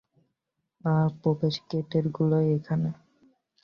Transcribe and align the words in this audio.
আর 0.85 1.07
প্রবেশগেটেরগুলো 1.21 2.37
এখানে। 2.55 2.89